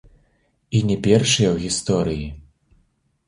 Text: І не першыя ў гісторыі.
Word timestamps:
І 0.77 0.81
не 0.91 0.95
першыя 1.07 1.49
ў 1.51 1.57
гісторыі. 1.67 2.25